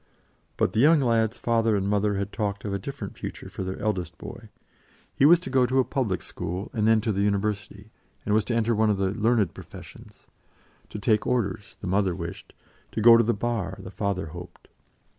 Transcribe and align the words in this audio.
But 0.57 0.73
the 0.73 0.79
young 0.79 0.99
lad's 0.99 1.37
father 1.37 1.75
and 1.75 1.87
mother 1.87 2.15
had 2.15 2.33
talked 2.33 2.65
of 2.65 2.73
a 2.73 2.79
different 2.79 3.15
future 3.15 3.49
for 3.49 3.63
their 3.63 3.77
eldest 3.77 4.17
boy; 4.17 4.49
he 5.13 5.27
was 5.27 5.39
to 5.41 5.51
go 5.51 5.67
to 5.67 5.77
a 5.77 5.85
public 5.85 6.23
school, 6.23 6.71
and 6.73 6.87
then 6.87 7.01
to 7.01 7.11
the 7.11 7.21
University, 7.21 7.91
and 8.25 8.33
was 8.33 8.43
to 8.45 8.55
enter 8.55 8.73
one 8.73 8.89
of 8.89 8.97
the 8.97 9.11
"learned 9.11 9.53
professions" 9.53 10.25
to 10.89 10.97
take 10.97 11.27
orders, 11.27 11.77
the 11.81 11.87
mother 11.87 12.15
wished; 12.15 12.53
to 12.93 12.99
go 12.99 13.15
to 13.15 13.23
the 13.23 13.35
Bar, 13.35 13.77
the 13.79 13.91
father 13.91 14.25
hoped. 14.29 14.69